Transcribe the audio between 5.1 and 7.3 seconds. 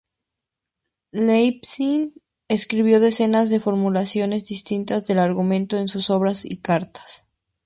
argumento en sus obras y cartas.